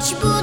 помочь 0.00 0.14
буду 0.14 0.39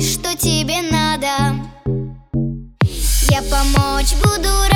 Что 0.00 0.34
тебе 0.34 0.80
надо. 0.80 1.28
Я 3.28 3.42
помочь 3.42 4.14
буду 4.14 4.69